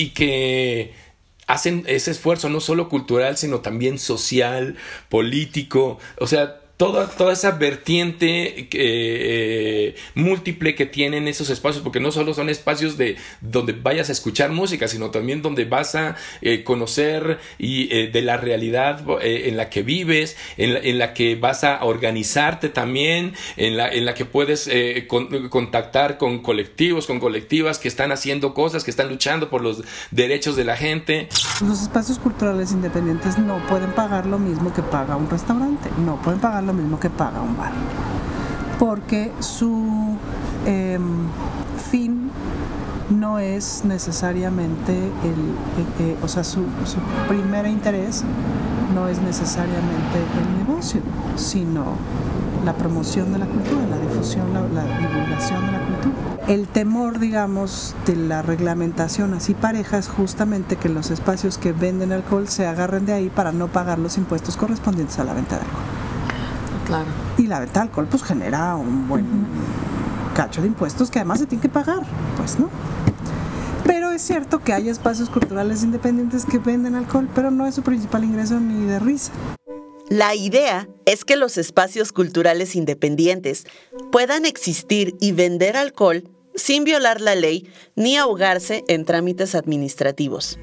y 0.04 0.10
que 0.10 0.92
hacen 1.46 1.84
ese 1.86 2.10
esfuerzo 2.10 2.50
no 2.50 2.60
solo 2.60 2.90
cultural 2.90 3.38
sino 3.38 3.60
también 3.60 4.00
social 4.00 4.76
político 5.08 6.00
o 6.18 6.26
sea 6.26 6.62
toda, 6.80 7.08
toda 7.10 7.34
esa 7.34 7.52
vertiente 7.52 8.70
eh, 8.72 9.96
múltiple 10.16 10.76
que 10.76 10.86
tienen 10.86 11.28
esos 11.28 11.50
espacios, 11.50 11.84
porque 11.84 12.00
no 12.00 12.10
solo 12.10 12.34
son 12.34 12.48
espacios 12.48 12.96
de 12.96 13.18
donde 13.42 13.74
vayas 13.74 14.08
a 14.08 14.14
escuchar 14.14 14.52
música, 14.52 14.88
sino 14.88 15.12
también 15.12 15.42
donde 15.42 15.66
vas 15.66 15.96
a 15.96 16.16
eh, 16.42 16.64
conocer 16.64 17.40
y, 17.58 17.94
eh, 17.94 18.08
de 18.08 18.22
la 18.22 18.38
realidad 18.38 19.04
eh, 19.22 19.50
en 19.50 19.58
la 19.58 19.70
que 19.70 19.84
vives, 19.84 20.38
en 20.56 20.76
la, 20.76 20.80
en 20.80 21.00
la 21.00 21.14
que 21.14 21.36
vas 21.36 21.66
a 21.66 21.84
organizarte 21.84 22.70
también, 22.70 23.34
en 23.58 23.76
la, 23.76 23.90
en 23.90 24.06
la 24.06 24.14
que 24.14 24.24
puedes 24.24 24.70
eh, 24.72 25.06
con- 25.06 25.50
contactar 25.50 26.18
con 26.18 26.40
colectivos, 26.42 27.08
con 27.08 27.20
colectivas 27.20 27.78
que 27.78 27.90
están 27.90 28.14
haciendo 28.14 28.54
cosas, 28.54 28.86
que 28.86 28.92
están 28.92 29.10
luchando 29.10 29.50
por 29.50 29.62
los 29.62 29.84
derechos 30.12 30.56
de 30.56 30.64
la 30.64 30.78
gente. 30.78 31.28
Los 31.60 31.82
espacios 31.82 32.20
culturales 32.20 32.72
independientes 32.72 33.38
no 33.38 33.58
pueden 33.68 33.92
pagar 33.92 34.26
lo 34.26 34.40
mismo 34.40 34.74
que 34.74 34.82
paga 34.82 35.18
un 35.18 35.30
restaurante, 35.30 35.90
no 36.06 36.22
pueden 36.22 36.40
pagar 36.40 36.69
lo 36.70 36.74
mismo 36.74 37.00
que 37.00 37.10
paga 37.10 37.42
un 37.42 37.58
bar, 37.58 37.72
porque 38.78 39.32
su 39.40 40.16
em, 40.66 41.28
fin 41.90 42.30
no 43.10 43.40
es 43.40 43.84
necesariamente 43.86 44.94
el, 44.94 45.40
eh, 46.02 46.12
eh, 46.12 46.18
o 46.22 46.28
sea, 46.28 46.44
su, 46.44 46.62
su 46.86 47.00
primer 47.28 47.66
interés 47.66 48.24
no 48.94 49.08
es 49.08 49.20
necesariamente 49.20 50.20
el 50.42 50.68
negocio, 50.68 51.02
sino 51.36 51.86
la 52.66 52.74
promoción 52.74 53.32
de 53.32 53.40
la 53.40 53.46
cultura, 53.48 53.88
la 53.90 53.98
difusión, 53.98 54.54
la, 54.54 54.62
la 54.62 54.84
divulgación 54.84 55.66
de 55.66 55.72
la 55.72 55.80
cultura. 55.80 56.16
El 56.48 56.68
temor, 56.68 57.20
digamos, 57.20 57.96
de 58.06 58.16
la 58.16 58.42
reglamentación 58.42 59.34
así 59.34 59.54
pareja 59.54 59.98
es 59.98 60.08
justamente 60.08 60.76
que 60.76 60.90
los 60.90 61.12
espacios 61.12 61.58
que 61.58 61.74
venden 61.74 62.12
alcohol 62.12 62.48
se 62.48 62.66
agarren 62.66 63.06
de 63.06 63.14
ahí 63.14 63.30
para 63.30 63.52
no 63.52 63.68
pagar 63.68 64.00
los 64.00 64.18
impuestos 64.18 64.58
correspondientes 64.58 65.20
a 65.20 65.24
la 65.24 65.34
venta 65.34 65.56
de 65.58 65.62
alcohol. 65.62 65.89
Claro. 66.90 67.06
Y 67.38 67.46
la 67.46 67.60
venta 67.60 67.82
de 67.82 67.88
alcohol 67.88 68.08
pues 68.10 68.24
genera 68.24 68.76
un 68.76 69.08
buen 69.08 69.24
cacho 70.34 70.62
de 70.62 70.68
impuestos 70.68 71.12
que 71.12 71.20
además 71.20 71.38
se 71.38 71.46
tiene 71.46 71.62
que 71.62 71.70
pagar, 71.70 72.02
pues, 72.36 72.58
¿no? 72.58 72.68
Pero 73.86 74.10
es 74.10 74.24
cierto 74.24 74.64
que 74.64 74.74
hay 74.74 74.90
espacios 74.90 75.30
culturales 75.30 75.84
independientes 75.84 76.46
que 76.46 76.58
venden 76.58 76.96
alcohol, 76.96 77.30
pero 77.36 77.52
no 77.52 77.68
es 77.68 77.76
su 77.76 77.84
principal 77.84 78.24
ingreso 78.24 78.60
ni 78.60 78.86
de 78.86 78.98
risa. 78.98 79.32
La 80.10 80.34
idea 80.34 80.90
es 81.06 81.26
que 81.26 81.36
los 81.36 81.60
espacios 81.60 82.12
culturales 82.12 82.76
independientes 82.76 83.68
puedan 84.12 84.48
existir 84.48 85.16
y 85.20 85.32
vender 85.34 85.78
alcohol 85.78 86.24
sin 86.56 86.86
violar 86.86 87.22
la 87.22 87.36
ley 87.36 87.70
ni 87.96 88.18
ahogarse 88.18 88.84
en 88.88 89.06
trámites 89.06 89.54
administrativos. 89.54 90.58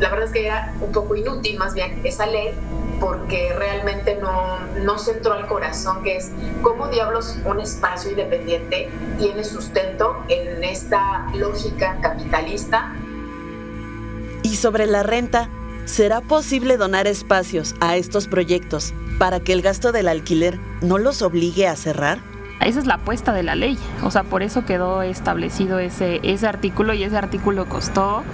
La 0.00 0.10
verdad 0.10 0.26
es 0.26 0.32
que 0.32 0.46
era 0.46 0.74
un 0.80 0.92
poco 0.92 1.14
inútil 1.16 1.58
más 1.58 1.74
bien 1.74 2.00
esa 2.04 2.26
ley 2.26 2.54
porque 3.00 3.52
realmente 3.54 4.16
no, 4.20 4.58
no 4.84 4.98
se 4.98 5.12
entró 5.12 5.34
al 5.34 5.46
corazón, 5.46 6.02
que 6.02 6.16
es 6.16 6.30
cómo 6.62 6.88
diablos 6.88 7.38
un 7.44 7.60
espacio 7.60 8.10
independiente 8.10 8.88
tiene 9.18 9.44
sustento 9.44 10.24
en 10.28 10.64
esta 10.64 11.26
lógica 11.34 11.98
capitalista 12.00 12.94
Y 14.42 14.56
sobre 14.56 14.86
la 14.86 15.02
renta, 15.02 15.48
¿será 15.84 16.20
posible 16.20 16.76
donar 16.76 17.06
espacios 17.06 17.74
a 17.80 17.96
estos 17.96 18.28
proyectos 18.28 18.94
para 19.18 19.40
que 19.40 19.52
el 19.52 19.62
gasto 19.62 19.92
del 19.92 20.08
alquiler 20.08 20.58
no 20.80 20.98
los 20.98 21.22
obligue 21.22 21.66
a 21.66 21.76
cerrar? 21.76 22.18
Esa 22.60 22.78
es 22.78 22.86
la 22.86 22.94
apuesta 22.94 23.32
de 23.32 23.42
la 23.42 23.54
ley. 23.54 23.78
O 24.02 24.10
sea, 24.10 24.24
por 24.24 24.42
eso 24.42 24.64
quedó 24.64 25.02
establecido 25.02 25.78
ese, 25.78 26.20
ese 26.22 26.46
artículo 26.46 26.94
y 26.94 27.04
ese 27.04 27.16
artículo 27.16 27.68
costó, 27.68 28.24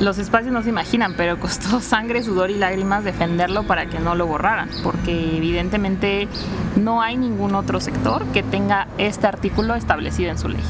los 0.00 0.18
espacios 0.18 0.52
no 0.52 0.62
se 0.62 0.70
imaginan, 0.70 1.14
pero 1.16 1.38
costó 1.40 1.80
sangre, 1.80 2.22
sudor 2.22 2.50
y 2.50 2.54
lágrimas 2.54 3.04
defenderlo 3.04 3.64
para 3.64 3.86
que 3.86 3.98
no 3.98 4.14
lo 4.14 4.26
borraran, 4.26 4.68
porque 4.82 5.36
evidentemente 5.36 6.28
no 6.76 7.02
hay 7.02 7.16
ningún 7.16 7.54
otro 7.54 7.80
sector 7.80 8.24
que 8.26 8.42
tenga 8.42 8.88
este 8.98 9.26
artículo 9.26 9.74
establecido 9.74 10.30
en 10.30 10.38
su 10.38 10.48
ley. 10.48 10.62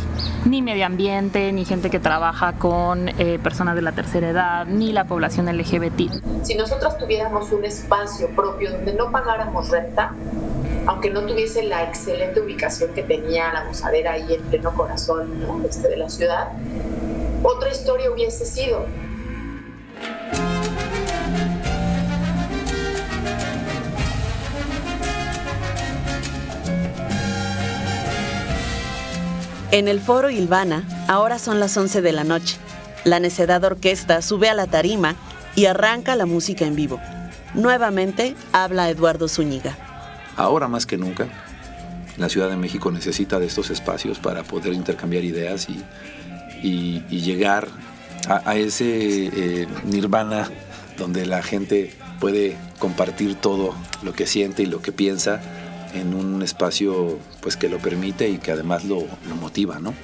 Ni 0.45 0.61
medio 0.61 0.85
ambiente, 0.87 1.53
ni 1.53 1.65
gente 1.65 1.89
que 1.89 1.99
trabaja 1.99 2.53
con 2.53 3.09
eh, 3.09 3.39
personas 3.43 3.77
de 3.77 3.83
la 3.83 3.93
tercera 3.93 4.29
edad, 4.29 4.67
ni 4.67 4.93
la 4.93 5.05
población 5.05 5.47
LGBT. 5.47 6.43
si 6.43 6.55
nosotros 6.55 6.99
tuviéramos 6.99 7.51
un 7.53 7.65
espacio 7.65 8.29
propio 8.31 8.73
donde 8.73 8.95
no 8.95 9.11
pagáramos 9.11 9.71
renta, 9.71 10.13
aunque 10.87 11.11
no 11.11 11.23
tuviese 11.23 11.63
la 11.63 11.85
excelente 11.85 12.41
ubicación 12.41 12.93
que 12.93 13.03
tenía 13.03 13.53
la 13.53 13.65
gozadera 13.65 14.13
ahí 14.13 14.35
en 14.35 14.43
pleno 14.43 14.75
corazón 14.75 15.41
¿no? 15.41 15.65
este, 15.67 15.89
de 15.89 15.97
la 15.97 16.11
ciudad, 16.11 16.49
otra 17.43 17.71
historia 17.71 18.11
hubiese 18.11 18.45
sido. 18.45 18.85
En 29.71 29.89
el 29.89 30.01
foro 30.01 30.31
Ilvana, 30.31 30.85
Ahora 31.09 31.39
son 31.39 31.61
las 31.61 31.77
11 31.77 32.01
de 32.01 32.13
la 32.13 32.25
noche. 32.25 32.57
La 33.05 33.21
Necedad 33.21 33.63
Orquesta 33.65 34.23
sube 34.23 34.49
a 34.49 34.55
la 34.55 34.67
tarima 34.67 35.17
y 35.55 35.67
arranca 35.67 36.17
la 36.17 36.25
música 36.27 36.65
en 36.65 36.75
vivo. 36.75 36.99
Nuevamente 37.55 38.35
habla 38.53 38.89
Eduardo 38.89 39.29
Zúñiga. 39.29 39.77
Ahora 40.37 40.67
más 40.69 40.87
que 40.87 40.97
nunca, 40.97 41.29
la 42.17 42.29
Ciudad 42.31 42.49
de 42.49 42.57
México 42.57 42.91
necesita 42.91 43.39
de 43.39 43.47
estos 43.47 43.69
espacios 43.71 44.19
para 44.19 44.43
poder 44.45 44.73
intercambiar 44.73 45.25
ideas 45.25 45.69
y, 45.69 45.83
y- 46.67 47.05
y 47.11 47.21
llegar 47.21 47.69
a, 48.29 48.49
a 48.51 48.57
ese 48.57 48.85
eh, 49.27 49.67
nirvana 49.85 50.51
donde 50.99 51.27
la 51.27 51.43
gente 51.43 51.95
puede 52.21 52.57
compartir 52.79 53.35
todo 53.35 53.75
lo 54.03 54.13
que 54.13 54.27
siente 54.27 54.63
y 54.63 54.67
lo 54.67 54.81
que 54.83 54.93
piensa 54.93 55.41
en 55.95 56.15
un 56.15 56.43
espacio 56.43 57.19
pues 57.41 57.57
que 57.57 57.69
lo 57.69 57.79
permite 57.79 58.29
y 58.29 58.39
que 58.39 58.53
además 58.53 58.85
lo, 58.85 59.01
lo 59.29 59.37
motiva, 59.41 59.79
¿no? 59.79 59.95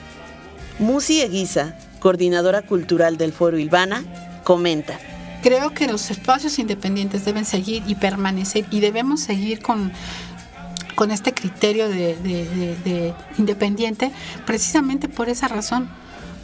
Musi 0.78 1.20
Eguiza, 1.20 1.76
coordinadora 1.98 2.62
cultural 2.62 3.16
del 3.18 3.32
Foro 3.32 3.58
Ilvana, 3.58 4.04
comenta. 4.44 4.98
Creo 5.42 5.70
que 5.74 5.86
los 5.86 6.10
espacios 6.10 6.58
independientes 6.58 7.24
deben 7.24 7.44
seguir 7.44 7.82
y 7.86 7.94
permanecer 7.94 8.66
y 8.70 8.80
debemos 8.80 9.20
seguir 9.20 9.60
con, 9.62 9.92
con 10.94 11.10
este 11.10 11.32
criterio 11.32 11.88
de, 11.88 12.16
de- 12.16 12.44
de- 12.48 12.76
de 12.84 13.14
independiente 13.38 14.10
precisamente 14.46 15.08
por 15.08 15.28
esa 15.28 15.48
razón, 15.48 15.88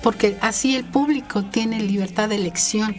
porque 0.03 0.37
así 0.41 0.77
el 0.77 0.85
público 0.85 1.45
tiene 1.45 1.81
libertad 1.81 2.29
de 2.29 2.37
elección. 2.37 2.97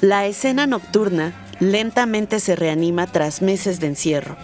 La 0.00 0.26
escena 0.26 0.66
nocturna 0.66 1.32
lentamente 1.60 2.40
se 2.40 2.56
reanima 2.56 3.06
tras 3.06 3.40
meses 3.42 3.78
de 3.80 3.86
encierro 3.88 4.36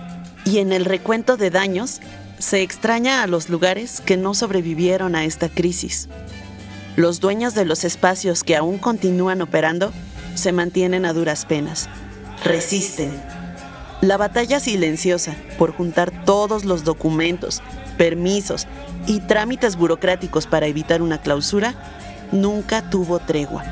y 0.45 0.59
en 0.59 0.73
el 0.73 0.85
recuento 0.85 1.37
de 1.37 1.51
daños 1.51 2.01
se 2.39 2.63
extraña 2.63 3.23
a 3.23 3.27
los 3.27 3.49
lugares 3.49 4.01
que 4.01 4.17
no 4.17 4.35
sobrevivieron 4.35 5.17
a 5.17 5.25
esta 5.25 5.49
crisis. 5.49 6.09
Los 6.97 7.21
dueños 7.21 7.55
de 7.55 7.65
los 7.65 7.85
espacios 7.85 8.45
que 8.45 8.57
aún 8.57 8.79
continúan 8.79 9.43
operando 9.43 9.93
se 10.35 10.53
mantienen 10.53 11.05
a 11.05 11.13
duras 11.13 11.45
penas. 11.45 11.89
Resisten. 12.45 13.11
La 14.01 14.17
batalla 14.17 14.61
silenciosa 14.61 15.35
por 15.59 15.73
juntar 15.73 16.25
todos 16.25 16.65
los 16.65 16.85
documentos, 16.85 17.63
permisos 17.99 18.67
y 19.07 19.21
trámites 19.21 19.77
burocráticos 19.77 20.47
para 20.47 20.67
evitar 20.67 21.03
una 21.03 21.19
clausura 21.19 21.75
nunca 22.33 22.89
tuvo 22.89 23.19
tregua. 23.19 23.65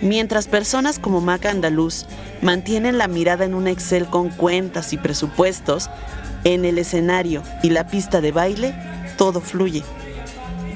Mientras 0.00 0.46
personas 0.46 0.98
como 0.98 1.20
Maca 1.20 1.50
Andaluz 1.50 2.06
mantienen 2.40 2.98
la 2.98 3.08
mirada 3.08 3.44
en 3.44 3.54
un 3.54 3.68
Excel 3.68 4.06
con 4.06 4.30
cuentas 4.30 4.92
y 4.92 4.98
presupuestos, 4.98 5.90
en 6.44 6.64
el 6.64 6.78
escenario 6.78 7.42
y 7.62 7.70
la 7.70 7.86
pista 7.86 8.20
de 8.20 8.32
baile 8.32 8.74
todo 9.16 9.40
fluye. 9.40 9.82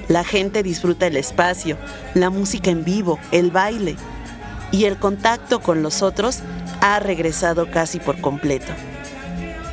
La 0.08 0.24
gente 0.24 0.62
disfruta 0.62 1.06
el 1.06 1.16
espacio, 1.16 1.76
la 2.14 2.30
música 2.30 2.70
en 2.70 2.84
vivo, 2.84 3.18
el 3.30 3.50
baile 3.50 3.96
y 4.72 4.84
el 4.84 4.96
contacto 4.96 5.60
con 5.60 5.82
los 5.82 6.02
otros 6.02 6.40
ha 6.80 6.98
regresado 7.00 7.70
casi 7.70 7.98
por 7.98 8.20
completo. 8.20 8.72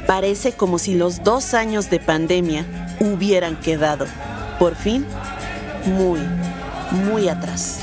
Parece 0.08 0.54
como 0.54 0.78
si 0.78 0.94
los 0.94 1.24
dos 1.24 1.54
años 1.54 1.90
de 1.90 2.00
pandemia 2.00 2.66
hubieran 3.00 3.60
quedado, 3.60 4.06
por 4.60 4.76
fin, 4.76 5.06
muy, 5.86 6.20
muy 6.92 7.28
atrás. 7.28 7.82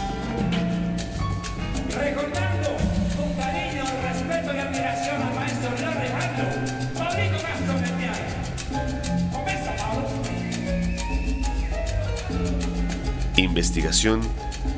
Investigación 13.36 14.20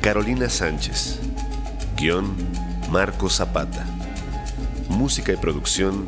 Carolina 0.01 0.49
Sánchez. 0.49 1.19
Guión 1.95 2.35
Marco 2.89 3.29
Zapata. 3.29 3.85
Música 4.89 5.33
y 5.33 5.35
producción 5.37 6.07